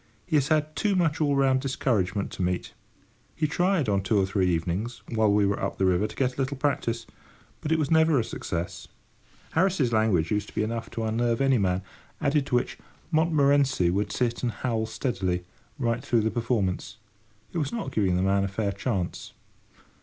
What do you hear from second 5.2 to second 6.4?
we were up the river, to get